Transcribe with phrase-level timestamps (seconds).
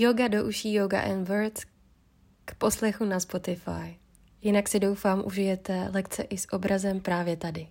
[0.00, 1.64] Yoga do uší Yoga and Words
[2.44, 3.98] k poslechu na Spotify.
[4.42, 7.68] Jinak si doufám užijete lekce i s obrazem právě tady.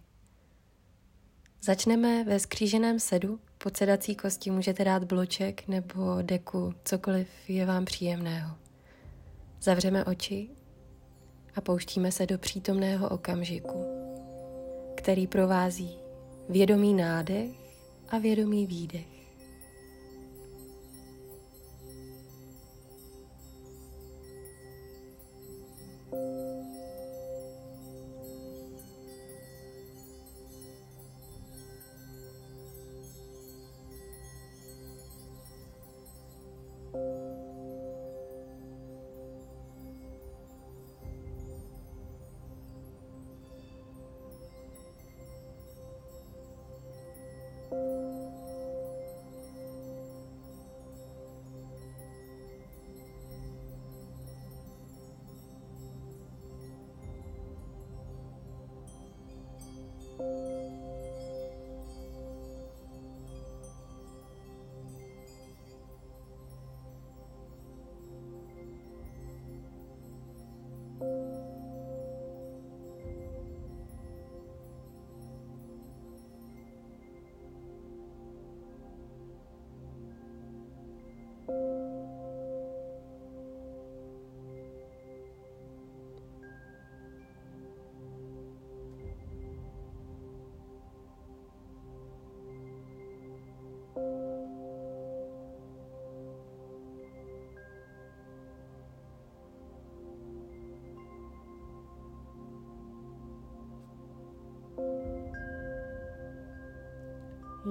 [1.62, 3.40] Začneme ve skříženém sedu.
[3.58, 8.56] Pod sedací kosti můžete dát bloček nebo deku, cokoliv je vám příjemného.
[9.62, 10.50] Zavřeme oči
[11.56, 13.86] a pouštíme se do přítomného okamžiku,
[14.96, 15.98] který provází
[16.50, 17.52] vědomý nádech
[18.10, 19.17] a vědomý výdech.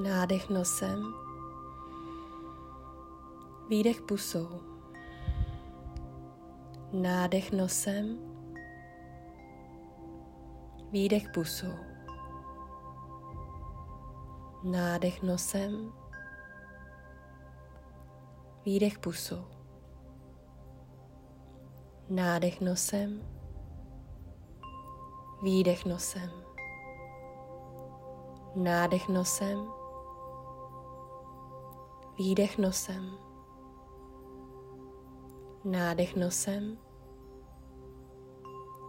[0.02, 1.14] Nádech nosem,
[3.68, 4.48] výdech pusou.
[6.92, 8.18] Nádech nosem,
[10.90, 11.78] výdech pusou.
[14.64, 15.92] Nádech nosem,
[18.64, 19.44] výdech pusou.
[22.08, 23.22] Nádech nosem,
[25.42, 26.30] výdech nosem.
[28.54, 29.75] Nádech nosem,
[32.18, 33.10] Výdech nosem.
[35.64, 36.78] Nádech nosem.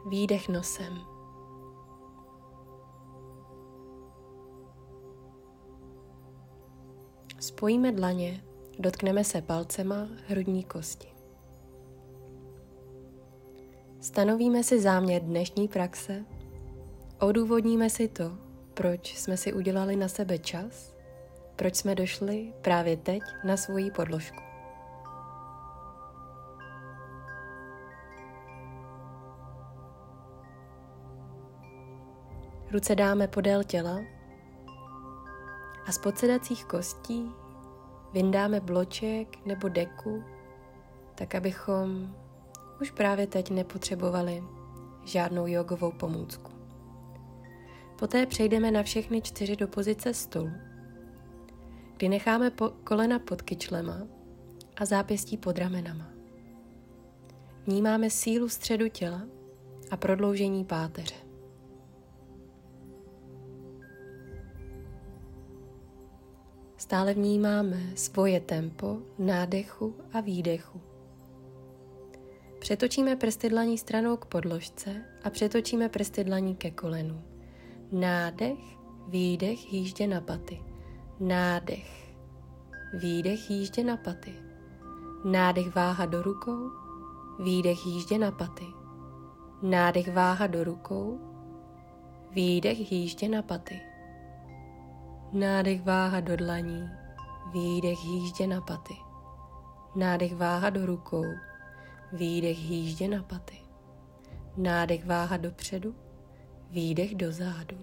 [0.10, 0.98] Výdech nosem.
[7.40, 8.44] Spojíme dlaně,
[8.80, 11.08] dotkneme se palcema hrudní kosti.
[14.02, 16.26] Stanovíme si záměr dnešní praxe,
[17.20, 18.38] odůvodníme si to,
[18.74, 20.97] proč jsme si udělali na sebe čas
[21.58, 24.44] proč jsme došli právě teď na svoji podložku.
[32.72, 34.00] Ruce dáme podél těla
[35.88, 37.32] a z podsedacích kostí
[38.14, 40.24] vyndáme bloček nebo deku,
[41.16, 42.16] tak abychom
[42.82, 44.44] už právě teď nepotřebovali
[45.06, 46.52] žádnou jogovou pomůcku.
[48.00, 50.52] Poté přejdeme na všechny čtyři do pozice stolu
[51.98, 54.08] kdy necháme po kolena pod kyčlema
[54.76, 56.10] a zápěstí pod ramenama.
[57.68, 59.22] Vnímáme sílu středu těla
[59.92, 61.16] a prodloužení páteře.
[66.78, 70.82] Stále vnímáme svoje tempo nádechu a výdechu.
[72.60, 77.22] Přetočíme prsty dlaní stranou k podložce a přetočíme prsty dlaní ke kolenu.
[77.92, 78.60] Nádech,
[79.08, 80.67] výdech, jíždě na paty.
[81.20, 82.16] Nádech.
[82.94, 84.34] Výdech jíždě na paty.
[85.26, 86.72] Nádech váha do rukou.
[87.40, 88.66] Výdech jíždě na paty.
[89.62, 91.20] Nádech váha do rukou.
[92.32, 93.80] Výdech jíždě na paty.
[95.34, 96.90] Nádech váha do dlaní.
[97.54, 98.96] Výdech jíždě na paty.
[99.96, 101.26] Nádech váha do rukou.
[102.14, 103.58] Výdech jíždě na paty.
[104.58, 105.96] Nádech váha dopředu.
[106.70, 107.78] Výdech do zádu.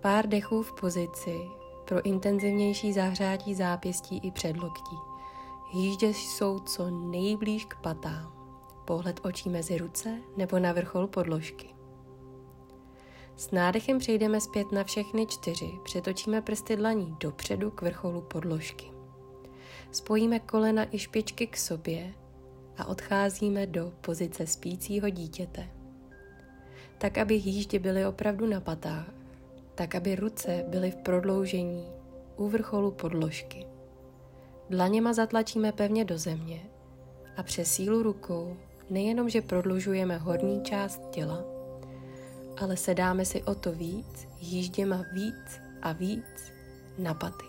[0.00, 1.57] Pár dechů v pozici
[1.88, 4.96] pro intenzivnější zahřátí zápěstí i předloktí.
[5.72, 8.32] Jíždě jsou co nejblíž k patám.
[8.84, 11.68] Pohled očí mezi ruce nebo na vrchol podložky.
[13.36, 18.86] S nádechem přejdeme zpět na všechny čtyři, přetočíme prsty dlaní dopředu k vrcholu podložky.
[19.92, 22.14] Spojíme kolena i špičky k sobě
[22.76, 25.70] a odcházíme do pozice spícího dítěte.
[26.98, 29.17] Tak, aby jíždě byly opravdu na patách
[29.78, 31.86] tak aby ruce byly v prodloužení
[32.36, 33.66] u vrcholu podložky.
[34.70, 36.60] Dlaněma zatlačíme pevně do země
[37.36, 38.56] a přes sílu rukou
[38.90, 41.44] nejenom, že prodlužujeme horní část těla,
[42.56, 46.52] ale sedáme si o to víc, jížděma víc a víc
[46.98, 47.46] na paty.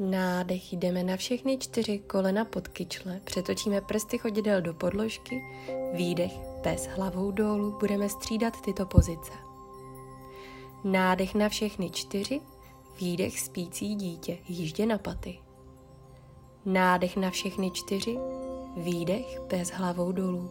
[0.00, 5.42] Nádech jdeme na všechny čtyři kolena pod kyčle, přetočíme prsty chodidel do podložky,
[5.94, 6.32] výdech
[6.62, 9.32] pes hlavou dolů, budeme střídat tyto pozice.
[10.84, 12.40] Nádech na všechny čtyři,
[13.00, 15.38] výdech spící dítě, jíždě na paty.
[16.64, 18.18] Nádech na všechny čtyři,
[18.76, 20.50] výdech pes hlavou dolů.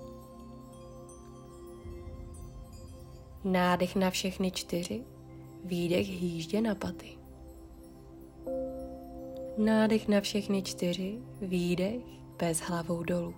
[3.43, 5.03] Nádech na všechny čtyři,
[5.63, 7.18] výdech jíždě na paty.
[9.59, 12.01] Nádech na všechny čtyři, výdech,
[12.37, 13.33] bez hlavou dolů.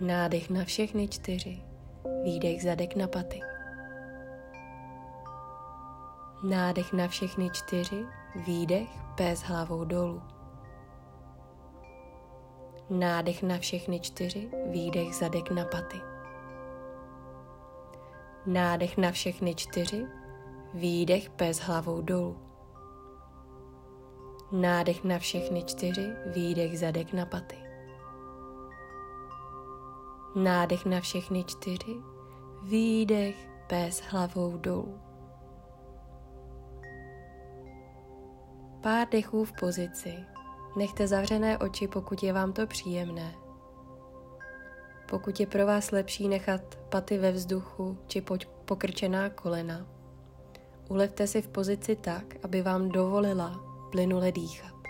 [0.00, 1.62] Nádech na všechny čtyři,
[2.24, 3.40] výdech zadek na paty.
[6.42, 8.04] Nádech na všechny čtyři,
[8.46, 10.22] výdech, bez hlavou dolů.
[12.90, 16.00] Nádech na všechny čtyři, výdech zadek na paty.
[18.46, 20.06] Nádech na všechny čtyři,
[20.74, 22.49] výdech bez hlavou dolů.
[24.52, 27.56] Nádech na všechny čtyři, výdech zadek na paty.
[30.34, 31.96] Nádech na všechny čtyři,
[32.62, 35.00] výdech pes hlavou dolů.
[38.82, 40.14] Pár dechů v pozici.
[40.76, 43.34] Nechte zavřené oči, pokud je vám to příjemné.
[45.08, 48.24] Pokud je pro vás lepší nechat paty ve vzduchu či
[48.64, 49.86] pokrčená kolena,
[50.88, 54.80] ulevte si v pozici tak, aby vám dovolila plynule dýchat.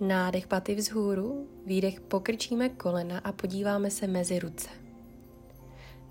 [0.00, 4.85] Nádech paty vzhůru, výdech pokrčíme kolena a podíváme se mezi ruce.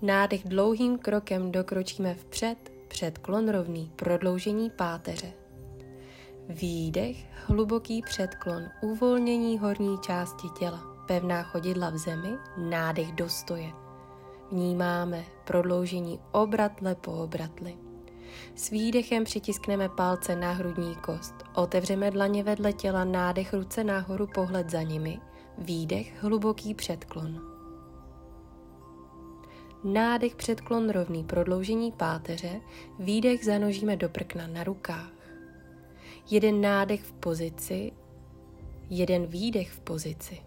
[0.02, 5.32] Nádech dlouhým krokem dokročíme vpřed, předklon rovný, prodloužení páteře.
[6.48, 7.16] Výdech,
[7.46, 13.72] hluboký předklon, uvolnění horní části těla, pevná chodidla v zemi, nádech do stoje.
[14.52, 17.76] Vnímáme prodloužení obratle po obratli.
[18.54, 24.70] S výdechem přitiskneme palce na hrudní kost, otevřeme dlaně vedle těla, nádech ruce nahoru, pohled
[24.70, 25.20] za nimi,
[25.58, 27.55] výdech, hluboký předklon.
[29.86, 32.60] Nádech předklon rovný prodloužení páteře,
[32.98, 35.12] výdech zanožíme do prkna na rukách.
[36.30, 37.92] Jeden nádech v pozici,
[38.90, 40.38] jeden výdech v pozici.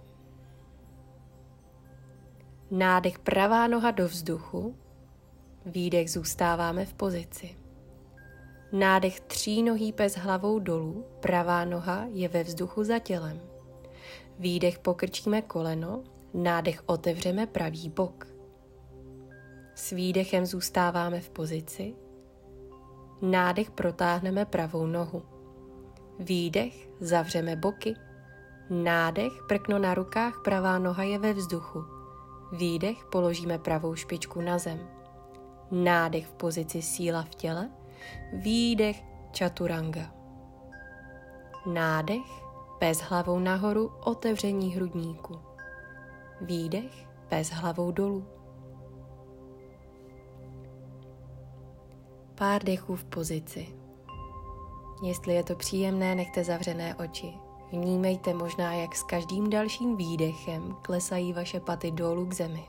[2.71, 4.75] Nádech pravá noha do vzduchu,
[5.65, 7.55] výdech zůstáváme v pozici.
[8.71, 13.41] Nádech tří nohý pes hlavou dolů, pravá noha je ve vzduchu za tělem.
[14.39, 16.03] Výdech pokrčíme koleno,
[16.33, 18.28] nádech otevřeme pravý bok.
[19.79, 21.95] S výdechem zůstáváme v pozici.
[23.21, 25.23] Nádech protáhneme pravou nohu.
[26.19, 27.95] Výdech zavřeme boky.
[28.69, 31.83] Nádech prkno na rukách, pravá noha je ve vzduchu.
[32.51, 34.79] Výdech položíme pravou špičku na zem.
[35.71, 37.69] Nádech v pozici síla v těle.
[38.33, 40.13] Výdech čaturanga.
[41.65, 42.43] Nádech
[42.79, 45.39] pes hlavou nahoru, otevření hrudníku.
[46.41, 48.38] Výdech pes hlavou dolů.
[52.39, 53.67] Pár dechů v pozici.
[55.03, 57.33] Jestli je to příjemné, nechte zavřené oči.
[57.71, 62.63] Vnímejte možná, jak s každým dalším výdechem klesají vaše paty dolů k zemi.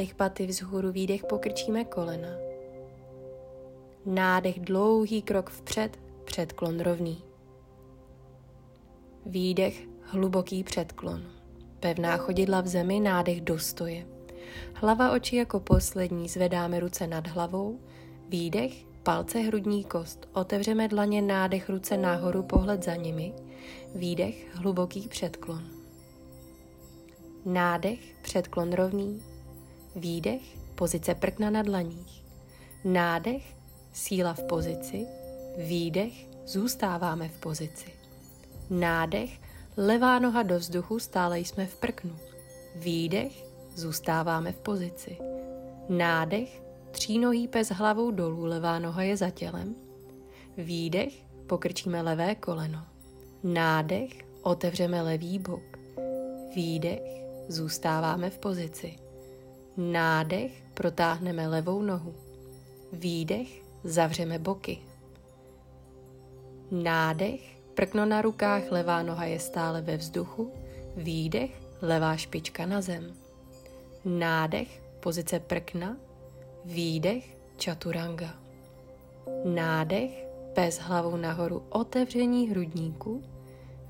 [0.00, 2.28] Nádech paty vzhůru, výdech pokrčíme kolena.
[4.06, 7.22] Nádech dlouhý krok vpřed, předklon rovný.
[9.26, 11.22] Výdech hluboký předklon.
[11.80, 14.06] Pevná chodidla v zemi, nádech do stoje.
[14.74, 17.80] Hlava oči jako poslední, zvedáme ruce nad hlavou,
[18.28, 20.28] Výdech, palce, hrudní kost.
[20.32, 23.34] Otevřeme dlaně, nádech, ruce nahoru, pohled za nimi.
[23.94, 25.64] Výdech, hluboký předklon.
[27.44, 29.29] Nádech, předklon rovný.
[29.96, 30.42] Výdech,
[30.74, 32.24] pozice prkna na dlaních.
[32.84, 33.56] Nádech,
[33.92, 35.06] síla v pozici.
[35.58, 36.12] Výdech,
[36.46, 37.90] zůstáváme v pozici.
[38.70, 39.40] Nádech,
[39.76, 42.16] levá noha do vzduchu, stále jsme v prknu.
[42.76, 43.44] Výdech,
[43.74, 45.18] zůstáváme v pozici.
[45.88, 49.74] Nádech, třínohý pes hlavou dolů, levá noha je za tělem.
[50.58, 51.14] Výdech,
[51.46, 52.84] pokrčíme levé koleno.
[53.44, 55.78] Nádech, otevřeme levý bok.
[56.54, 59.09] Výdech, zůstáváme v pozici.
[59.76, 62.14] Nádech, protáhneme levou nohu.
[62.92, 64.78] Výdech, zavřeme boky.
[66.70, 70.52] Nádech, prkno na rukách, levá noha je stále ve vzduchu.
[70.96, 73.14] Výdech, levá špička na zem.
[74.04, 75.96] Nádech, pozice prkna.
[76.64, 78.34] Výdech, čaturanga.
[79.44, 83.22] Nádech, pes hlavou nahoru, otevření hrudníku.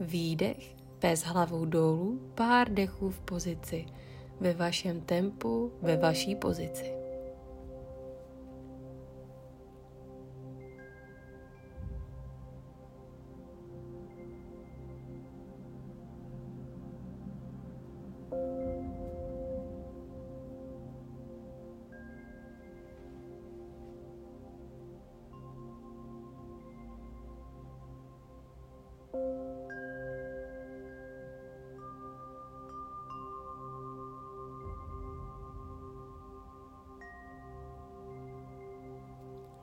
[0.01, 3.87] Výdech, pes hlavou dolů, pár dechů v pozici,
[4.41, 7.00] ve vašem tempu, ve vaší pozici.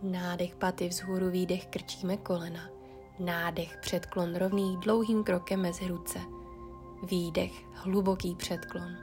[0.02, 2.70] Nádech paty vzhůru, výdech krčíme kolena.
[3.20, 6.20] Nádech předklon rovný dlouhým krokem mezi ruce.
[7.04, 8.96] Výdech hluboký předklon.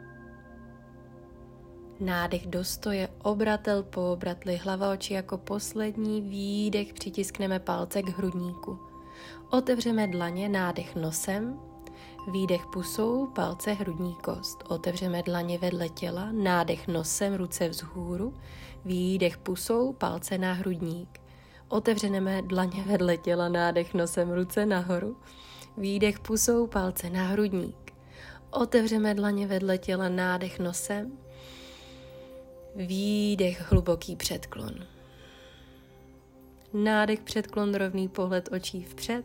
[2.01, 8.79] Nádech do stoje, obratel po obratli, hlava oči jako poslední, výdech přitiskneme palce k hrudníku.
[9.51, 11.61] Otevřeme dlaně, nádech nosem,
[12.31, 14.65] výdech pusou, palce hrudní kost.
[14.69, 18.35] Otevřeme dlaně vedle těla, nádech nosem, ruce vzhůru,
[18.85, 21.21] výdech pusou, palce na hrudník.
[21.69, 25.17] Otevřeme dlaně vedle těla, nádech nosem, ruce nahoru,
[25.77, 27.93] výdech pusou, palce na hrudník.
[28.51, 31.13] Otevřeme dlaně vedle těla, nádech nosem,
[32.77, 34.75] výdech hluboký předklon.
[36.73, 39.25] Nádech předklon rovný pohled očí vpřed,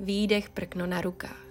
[0.00, 1.43] výdech prkno na rukách.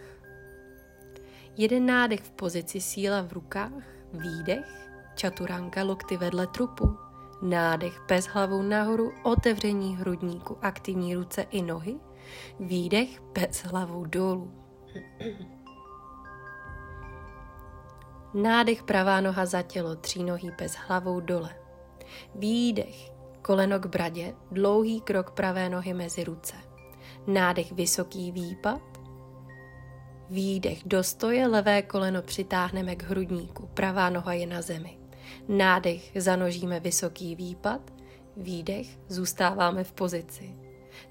[1.58, 3.84] Jeden nádech v pozici síla v rukách,
[4.14, 6.98] výdech, čaturanka lokty vedle trupu,
[7.42, 11.96] nádech pes hlavou nahoru, otevření hrudníku, aktivní ruce i nohy,
[12.60, 14.52] výdech pes hlavou dolů.
[18.34, 21.56] Nádech pravá noha za tělo, třínohý pes hlavou dole.
[22.36, 26.56] Výdech, koleno k bradě, dlouhý krok pravé nohy mezi ruce.
[27.28, 28.93] Nádech vysoký výpad,
[30.34, 30.82] Výdech.
[30.86, 34.98] Do stoje, levé koleno přitáhneme k hrudníku, pravá noha je na zemi.
[35.48, 36.12] Nádech.
[36.16, 37.94] Zanožíme vysoký výpad,
[38.38, 38.88] výdech.
[39.08, 40.56] Zůstáváme v pozici.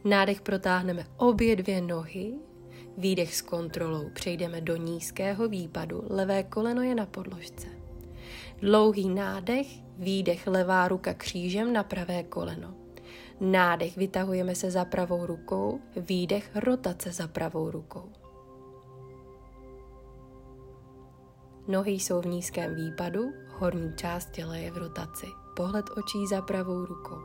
[0.05, 2.35] Nádech protáhneme obě dvě nohy,
[2.99, 4.11] výdech s kontrolou.
[4.15, 7.67] Přejdeme do nízkého výpadu, levé koleno je na podložce.
[8.61, 9.67] Dlouhý nádech,
[9.99, 10.47] výdech.
[10.47, 12.75] Levá ruka křížem na pravé koleno.
[13.41, 13.97] Nádech.
[13.97, 16.51] Vytahujeme se za pravou rukou, výdech.
[16.55, 18.22] Rotace za pravou rukou.
[21.69, 25.27] Nohy jsou v nízkém výpadu, horní část těla je v rotaci.
[25.57, 27.21] Pohled očí za pravou rukou.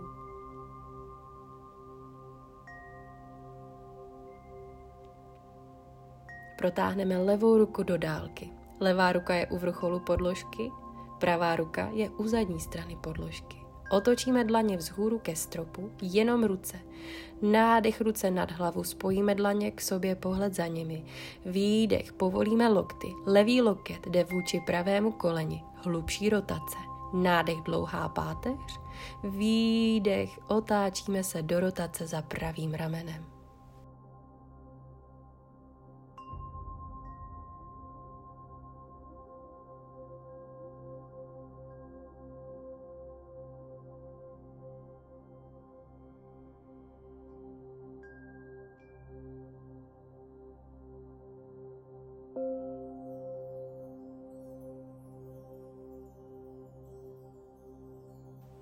[6.58, 8.50] Protáhneme levou ruku do dálky.
[8.80, 10.72] Levá ruka je u vrcholu podložky,
[11.20, 13.67] pravá ruka je u zadní strany podložky.
[13.90, 16.80] Otočíme dlaně vzhůru ke stropu, jenom ruce.
[17.42, 21.06] Nádech ruce nad hlavu, spojíme dlaně k sobě, pohled za nimi.
[21.46, 23.08] Výdech, povolíme lokty.
[23.26, 26.78] Levý loket jde vůči pravému koleni, hlubší rotace.
[27.14, 28.80] Nádech dlouhá páteř.
[29.24, 33.37] Výdech, otáčíme se do rotace za pravým ramenem.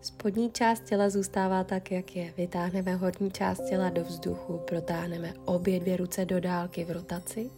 [0.06, 2.34] Spodní část těla zůstává tak, jak je.
[2.38, 7.50] Vytáhneme horní část těla do vzduchu, protáhneme obě dvě ruce do dálky v rotaci.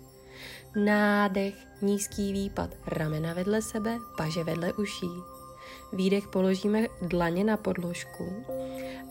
[0.76, 5.10] Nádech, nízký výpad, ramena vedle sebe, paže vedle uší.
[5.94, 8.46] Výdech položíme dlaně na podložku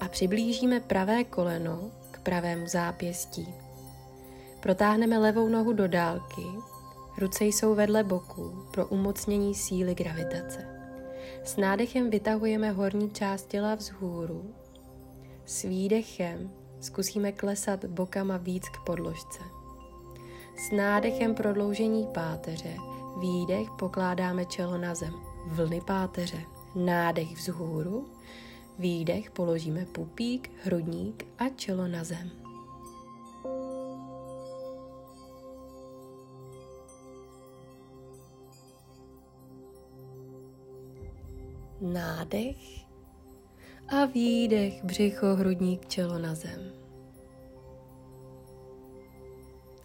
[0.00, 3.55] a přiblížíme pravé koleno k pravému zápěstí.
[4.61, 6.47] Protáhneme levou nohu do dálky,
[7.19, 10.75] ruce jsou vedle boku pro umocnění síly gravitace.
[11.45, 14.54] S nádechem vytahujeme horní část těla vzhůru,
[15.47, 19.40] s výdechem zkusíme klesat bokama víc k podložce.
[20.56, 22.76] S nádechem prodloužení páteře,
[23.21, 25.14] výdech pokládáme čelo na zem,
[25.47, 26.40] vlny páteře,
[26.75, 28.09] nádech vzhůru,
[28.78, 32.46] výdech položíme pupík, hrudník a čelo na zem.
[41.93, 42.57] Nádech
[43.88, 46.73] a výdech, břicho, hrudník, čelo na zem.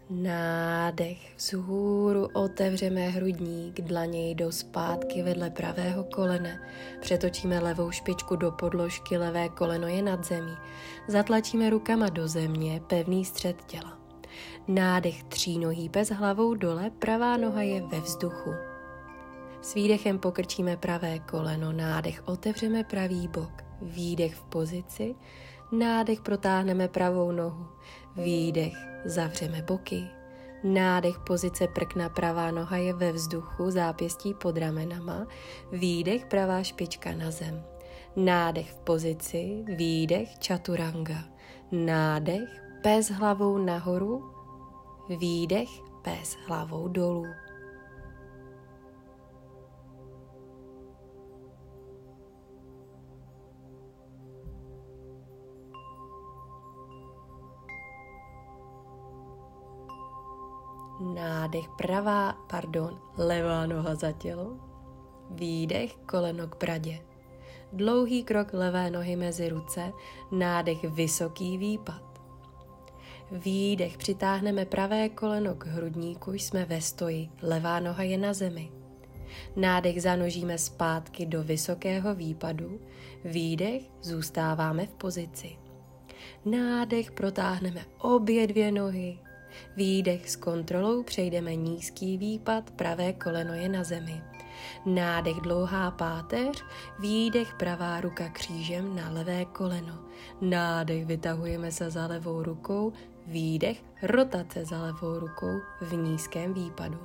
[0.10, 6.62] Nádech vzhůru otevřeme hrudník, dlaně jdou zpátky vedle pravého kolene.
[7.01, 10.53] Přetočíme levou špičku do podložky, levé koleno je nad zemí.
[11.08, 14.00] Zatlačíme rukama do země, pevný střed těla.
[14.67, 18.70] Nádech třínohý bez hlavou dole, pravá noha je ve vzduchu.
[19.62, 23.51] S výdechem pokrčíme pravé koleno, nádech otevřeme pravý bok,
[23.82, 25.15] výdech v pozici,
[25.72, 27.68] nádech protáhneme pravou nohu,
[28.15, 28.74] výdech
[29.06, 30.08] zavřeme boky,
[30.63, 35.27] nádech pozice prkna pravá noha je ve vzduchu, zápěstí pod ramenama,
[35.72, 37.63] výdech pravá špička na zem,
[38.15, 41.24] nádech v pozici, výdech čaturanga,
[41.72, 44.32] nádech pes hlavou nahoru,
[45.10, 45.70] výdech
[46.01, 47.25] pes hlavou dolů.
[61.01, 64.58] Nádech pravá, pardon, levá noha za tělo.
[65.29, 67.00] Výdech koleno k bradě.
[67.74, 69.91] Dlouhý krok levé nohy mezi ruce,
[70.31, 72.01] nádech vysoký výpad.
[73.31, 78.71] Výdech přitáhneme pravé koleno k hrudníku, jsme ve stoji, levá noha je na zemi.
[79.56, 82.80] Nádech zanožíme zpátky do vysokého výpadu,
[83.25, 85.58] výdech zůstáváme v pozici.
[86.45, 89.19] Nádech protáhneme obě dvě nohy,
[89.76, 94.21] Výdech s kontrolou přejdeme nízký výpad, pravé koleno je na zemi.
[94.86, 96.63] Nádech dlouhá páteř,
[97.00, 100.00] výdech pravá ruka křížem na levé koleno.
[100.41, 102.93] Nádech vytahujeme se za levou rukou,
[103.28, 107.00] výdech rotace za levou rukou v nízkém výpadu.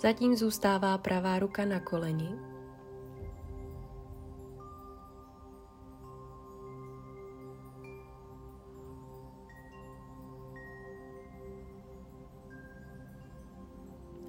[0.00, 2.28] Zatím zůstává pravá ruka na koleni,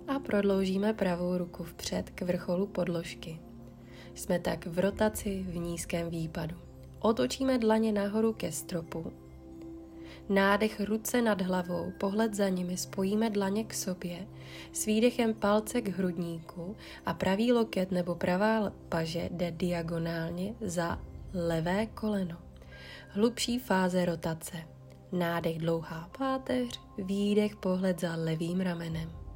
[0.07, 3.39] a prodloužíme pravou ruku vpřed k vrcholu podložky.
[4.15, 6.55] Jsme tak v rotaci v nízkém výpadu.
[6.99, 9.13] Otočíme dlaně nahoru ke stropu.
[10.29, 14.27] Nádech ruce nad hlavou, pohled za nimi, spojíme dlaně k sobě,
[14.73, 21.01] s výdechem palce k hrudníku a pravý loket nebo pravá paže jde diagonálně za
[21.33, 22.37] levé koleno.
[23.09, 24.57] Hlubší fáze rotace.
[25.11, 29.26] Nádech dlouhá páteř, výdech pohled za levým ramenem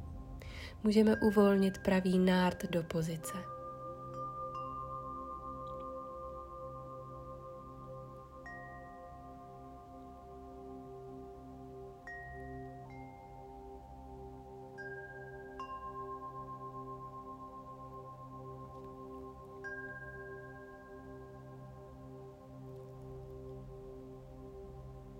[0.84, 3.34] můžeme uvolnit pravý nárt do pozice.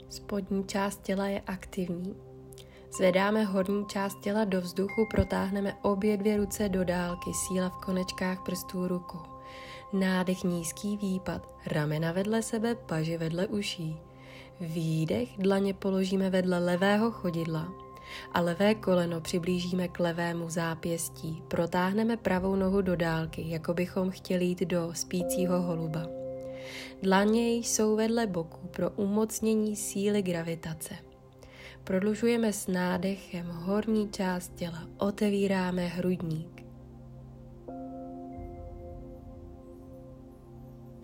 [0.09, 2.32] Spodní část těla je aktivní,
[2.96, 8.42] Zvedáme horní část těla do vzduchu, protáhneme obě dvě ruce do dálky, síla v konečkách
[8.42, 9.22] prstů rukou.
[9.92, 13.96] Nádech nízký výpad, ramena vedle sebe, paži vedle uší.
[14.61, 17.72] Výdech, dlaně položíme vedle levého chodidla
[18.33, 21.42] a levé koleno přiblížíme k levému zápěstí.
[21.48, 26.07] Protáhneme pravou nohu do dálky, jako bychom chtěli jít do spícího holuba.
[27.02, 31.12] Dlaně jsou vedle boku pro umocnění síly gravitace.
[31.85, 36.64] Prodlužujeme s nádechem horní část těla, otevíráme hrudník.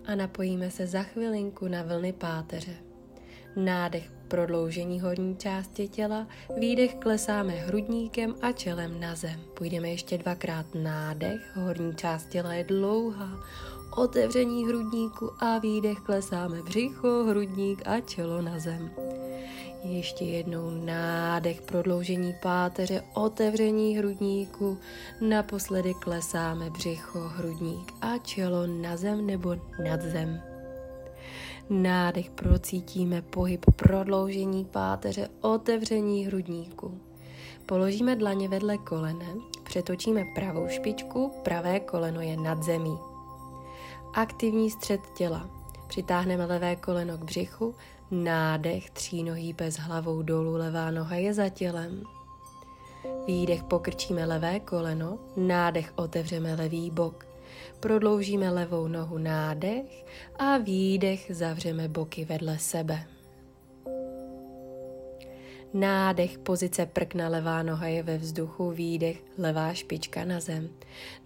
[0.07, 2.75] A napojíme se za chvilinku na vlny páteře.
[3.57, 6.27] Nádech prodloužení horní části těla,
[6.59, 9.41] výdech klesáme hrudníkem a čelem na zem.
[9.55, 13.31] Půjdeme ještě dvakrát nádech, horní část těla je dlouhá,
[13.97, 18.91] otevření hrudníku a výdech klesáme břicho, hrudník a čelo na zem.
[19.83, 24.79] Ještě jednou nádech, prodloužení páteře, otevření hrudníku.
[25.21, 30.43] Naposledy klesáme břicho, hrudník a čelo na zem nebo nad zem.
[31.71, 37.01] Nádech procítíme pohyb, prodloužení páteře, otevření hrudníku.
[37.67, 39.27] Položíme dlaně vedle kolene,
[39.64, 42.99] přetočíme pravou špičku, pravé koleno je nad zemí.
[44.14, 45.51] Aktivní střed těla.
[45.88, 47.75] Přitáhneme levé koleno k břichu,
[48.11, 52.03] nádech, třínohý bez hlavou dolů, levá noha je za tělem.
[53.27, 57.27] Výdech pokrčíme levé koleno, nádech otevřeme levý bok.
[57.81, 60.05] Prodloužíme levou nohu nádech
[60.38, 63.05] a výdech zavřeme boky vedle sebe.
[65.75, 70.68] Nádech, pozice prkna, levá noha je ve vzduchu, výdech, levá špička na zem.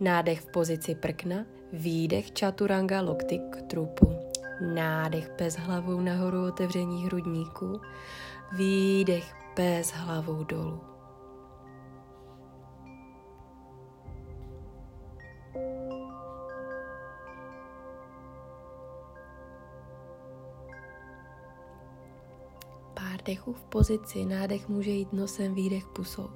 [0.00, 4.31] Nádech v pozici prkna, výdech čaturanga lokty k trupu.
[4.60, 7.80] Nádech bez hlavou nahoru otevření hrudníku,
[8.52, 10.80] výdech bez hlavou dolů.
[23.24, 26.30] Dechů v pozici, nádech může jít nosem, výdech pusou.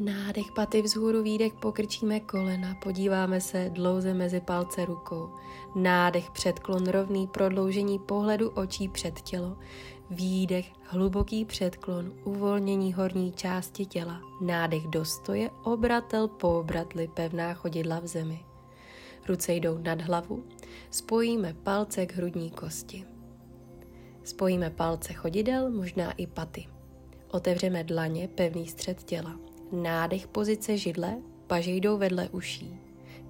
[0.00, 5.30] Nádech paty vzhůru, výdech pokrčíme kolena, podíváme se dlouze mezi palce rukou.
[5.74, 9.56] Nádech předklon rovný, prodloužení pohledu očí před tělo.
[10.10, 14.20] Výdech, hluboký předklon, uvolnění horní části těla.
[14.40, 18.40] Nádech do stoje, obratel po obratli, pevná chodidla v zemi.
[19.28, 20.44] Ruce jdou nad hlavu,
[20.90, 23.04] spojíme palce k hrudní kosti.
[24.24, 26.66] Spojíme palce chodidel, možná i paty.
[27.30, 29.49] Otevřeme dlaně, pevný střed těla.
[29.72, 32.80] Nádech pozice židle, paže jdou vedle uší.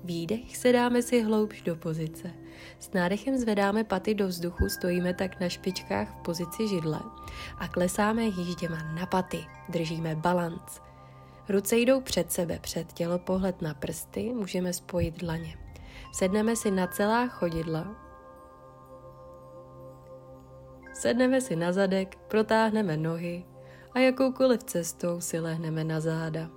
[0.05, 2.31] Výdech se dáme si hloubš do pozice.
[2.79, 7.00] S nádechem zvedáme paty do vzduchu, stojíme tak na špičkách v pozici židle
[7.59, 10.81] a klesáme jížděma na paty, držíme balanc.
[11.48, 15.59] Ruce jdou před sebe, před tělo, pohled na prsty, můžeme spojit dlaně.
[16.12, 17.96] Sedneme si na celá chodidla,
[20.92, 23.44] sedneme si na zadek, protáhneme nohy,
[23.94, 26.50] a jakoukoliv cestou si lehneme na záda.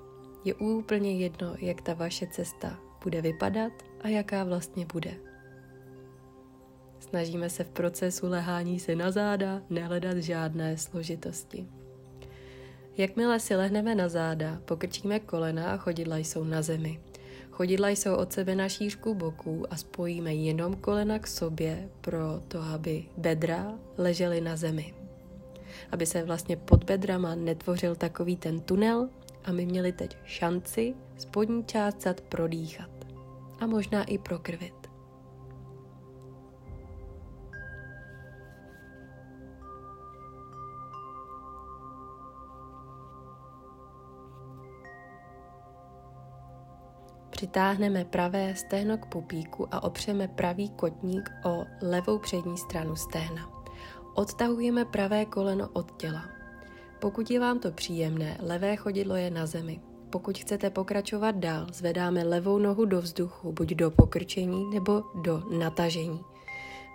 [0.43, 5.13] Je úplně jedno, jak ta vaše cesta bude vypadat a jaká vlastně bude.
[6.99, 11.67] Snažíme se v procesu lehání si na záda nehledat žádné složitosti.
[12.97, 16.99] Jakmile si lehneme na záda, pokrčíme kolena a chodidla jsou na zemi.
[17.51, 22.61] Chodidla jsou od sebe na šířku boků a spojíme jenom kolena k sobě pro to,
[22.61, 25.02] aby bedra ležely na zemi
[25.93, 29.09] aby se vlastně pod bedrama netvořil takový ten tunel
[29.45, 32.89] a my měli teď šanci spodní část zad prodýchat
[33.59, 34.73] a možná i prokrvit.
[47.29, 53.62] Přitáhneme pravé stehno k pupíku a opřeme pravý kotník o levou přední stranu stehna.
[54.13, 56.25] Odtahujeme pravé koleno od těla.
[56.99, 59.81] Pokud je vám to příjemné, levé chodidlo je na zemi.
[60.09, 66.21] Pokud chcete pokračovat dál, zvedáme levou nohu do vzduchu, buď do pokrčení nebo do natažení.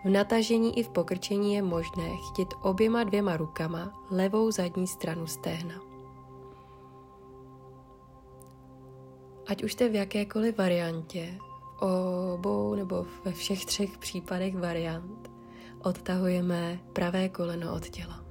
[0.04, 5.74] V natažení i v pokrčení je možné chytit oběma dvěma rukama levou zadní stranu stehna.
[9.46, 11.35] Ať už jste v jakékoliv variantě,
[11.81, 15.38] obou nebo ve všech třech případech variant,
[15.82, 18.24] odtahujeme pravé koleno od těla.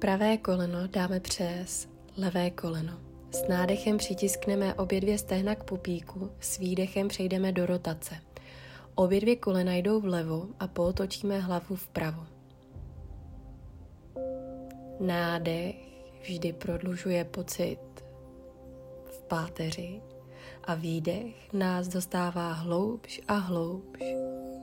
[0.00, 2.92] Pravé koleno dáme přes levé koleno.
[3.30, 8.14] S nádechem přitiskneme obě dvě stehna k pupíku, s výdechem přejdeme do rotace.
[8.94, 12.26] Obě dvě kolena jdou vlevo a pootočíme hlavu vpravo.
[15.00, 15.89] Nádech
[16.22, 17.78] vždy prodlužuje pocit
[19.10, 20.00] v páteři
[20.64, 24.04] a výdech nás dostává hloubš a hloubš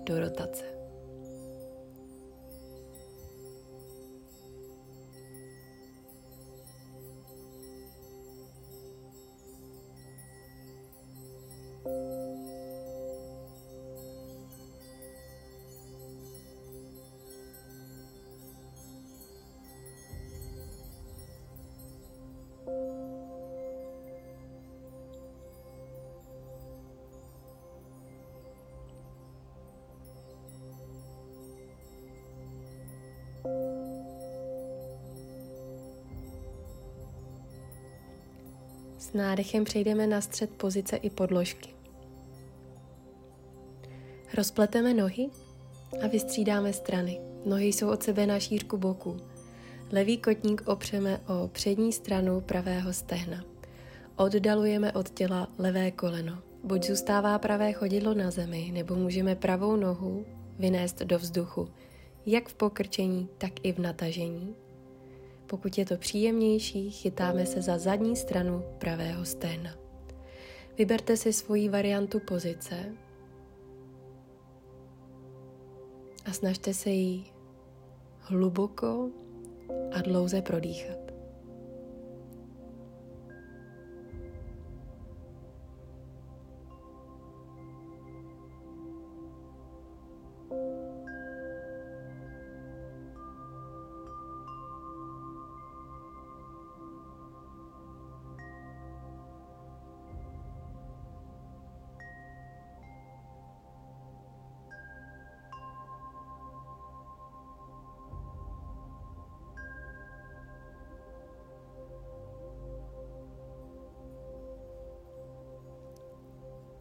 [0.04, 0.77] do rotace.
[39.08, 41.70] S nádechem přejdeme na střed pozice i podložky.
[44.34, 45.30] Rozpleteme nohy
[46.04, 47.20] a vystřídáme strany.
[47.46, 49.18] Nohy jsou od sebe na šířku boku.
[49.92, 53.44] Levý kotník opřeme o přední stranu pravého stehna.
[54.16, 56.38] Oddalujeme od těla levé koleno.
[56.64, 60.26] Buď zůstává pravé chodidlo na zemi, nebo můžeme pravou nohu
[60.60, 61.68] vynést do vzduchu,
[62.26, 64.56] jak v pokrčení, tak i v natažení.
[65.48, 69.76] Pokud je to příjemnější, chytáme se za zadní stranu pravého stehna.
[70.78, 72.94] Vyberte si svoji variantu pozice
[76.26, 77.26] a snažte se jí
[78.20, 79.10] hluboko
[79.92, 81.07] a dlouze prodýchat.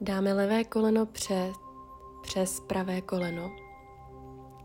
[0.06, 1.52] Dáme levé koleno před,
[2.22, 3.50] přes pravé koleno.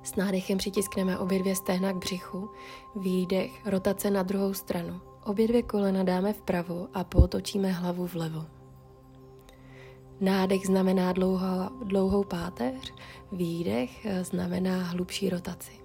[0.03, 2.49] S nádechem přitiskneme obě dvě stehna k břichu,
[2.95, 5.01] výdech, rotace na druhou stranu.
[5.25, 8.45] Obě dvě kolena dáme vpravo a potočíme hlavu vlevo.
[10.19, 12.93] Nádech znamená dlouhou, dlouhou páteř,
[13.31, 15.80] výdech znamená hlubší rotaci.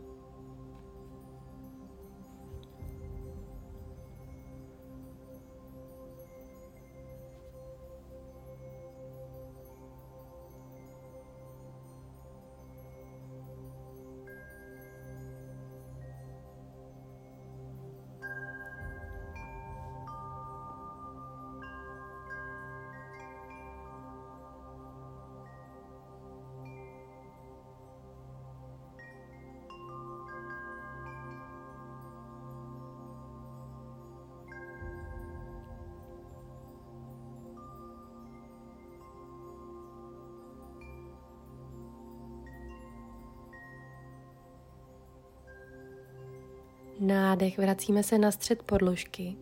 [47.36, 49.36] Nádech, vracíme se na střed podložky.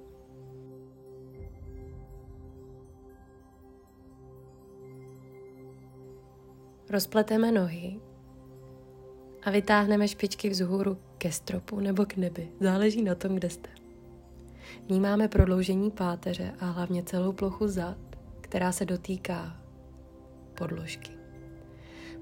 [6.90, 8.00] Rozpleteme nohy
[9.42, 12.48] a vytáhneme špičky vzhůru ke stropu nebo k nebi.
[12.60, 13.68] Záleží na tom, kde jste.
[14.88, 17.98] Vnímáme prodloužení páteře a hlavně celou plochu zad,
[18.40, 19.56] která se dotýká
[20.54, 21.10] podložky.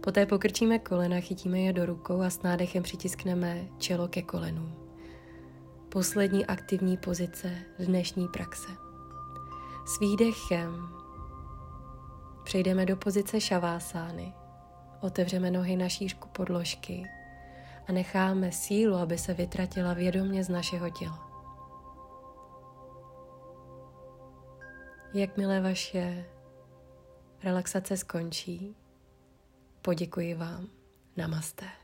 [0.00, 4.81] Poté pokrčíme kolena, chytíme je do rukou a s nádechem přitiskneme čelo ke kolenům
[5.92, 8.68] poslední aktivní pozice dnešní praxe.
[9.86, 10.88] S výdechem
[12.44, 14.34] přejdeme do pozice šavásány,
[15.00, 17.02] otevřeme nohy na šířku podložky
[17.88, 21.30] a necháme sílu, aby se vytratila vědomě z našeho těla.
[25.14, 26.24] Jakmile vaše
[27.44, 28.76] relaxace skončí,
[29.82, 30.66] poděkuji vám.
[31.16, 31.81] Namaste.